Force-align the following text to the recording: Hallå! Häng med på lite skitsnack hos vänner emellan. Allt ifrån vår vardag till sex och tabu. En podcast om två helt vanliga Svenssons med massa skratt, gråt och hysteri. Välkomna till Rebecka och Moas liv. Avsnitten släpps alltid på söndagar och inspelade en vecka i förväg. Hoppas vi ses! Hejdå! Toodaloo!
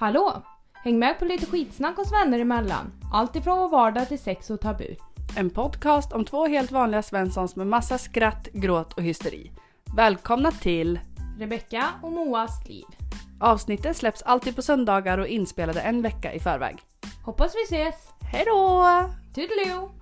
Hallå! 0.00 0.42
Häng 0.72 0.98
med 0.98 1.18
på 1.18 1.24
lite 1.24 1.46
skitsnack 1.46 1.96
hos 1.96 2.12
vänner 2.12 2.38
emellan. 2.38 2.92
Allt 3.12 3.36
ifrån 3.36 3.58
vår 3.58 3.68
vardag 3.68 4.08
till 4.08 4.18
sex 4.18 4.50
och 4.50 4.60
tabu. 4.60 4.94
En 5.36 5.50
podcast 5.50 6.12
om 6.12 6.24
två 6.24 6.46
helt 6.46 6.70
vanliga 6.70 7.02
Svenssons 7.02 7.56
med 7.56 7.66
massa 7.66 7.98
skratt, 7.98 8.48
gråt 8.52 8.92
och 8.92 9.02
hysteri. 9.02 9.52
Välkomna 9.96 10.50
till 10.50 11.00
Rebecka 11.38 11.88
och 12.02 12.12
Moas 12.12 12.68
liv. 12.68 12.84
Avsnitten 13.40 13.94
släpps 13.94 14.22
alltid 14.22 14.56
på 14.56 14.62
söndagar 14.62 15.18
och 15.18 15.26
inspelade 15.26 15.80
en 15.80 16.02
vecka 16.02 16.32
i 16.32 16.40
förväg. 16.40 16.76
Hoppas 17.24 17.54
vi 17.54 17.62
ses! 17.62 17.94
Hejdå! 18.32 18.84
Toodaloo! 19.34 19.99